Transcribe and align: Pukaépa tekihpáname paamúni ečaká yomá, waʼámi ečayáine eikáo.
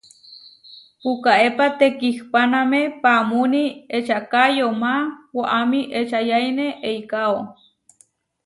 Pukaépa 1.01 1.65
tekihpáname 1.79 2.81
paamúni 3.01 3.63
ečaká 3.97 4.43
yomá, 4.57 4.93
waʼámi 5.35 5.79
ečayáine 5.99 6.65
eikáo. 6.89 7.37